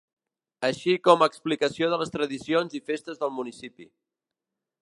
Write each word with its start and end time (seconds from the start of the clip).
Així 0.69 0.95
com 1.07 1.25
explicació 1.25 1.91
de 1.93 2.01
les 2.03 2.13
tradicions 2.17 2.75
i 2.81 2.85
festes 2.91 3.23
del 3.25 3.37
municipi. 3.41 3.91